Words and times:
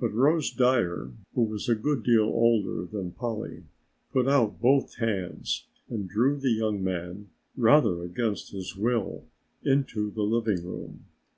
But 0.00 0.10
Rose 0.12 0.50
Dyer, 0.50 1.12
who 1.36 1.42
was 1.42 1.68
a 1.68 1.76
good 1.76 2.02
deal 2.02 2.24
older 2.24 2.84
than 2.84 3.12
Polly, 3.12 3.62
put 4.12 4.26
out 4.26 4.60
both 4.60 4.96
hands 4.96 5.68
and 5.88 6.08
drew 6.08 6.36
the 6.36 6.50
young 6.50 6.82
man, 6.82 7.28
rather 7.56 8.02
against 8.02 8.50
his 8.50 8.76
will, 8.76 9.22
inside 9.64 10.16
the 10.16 10.24
living 10.24 10.64
room. 10.64 11.04